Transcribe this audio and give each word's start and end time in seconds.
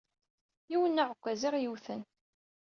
Yiwen 0.71 0.91
n 0.95 1.01
uɛekkaz 1.03 1.41
ay 1.43 1.47
aɣ-iwten. 1.49 2.01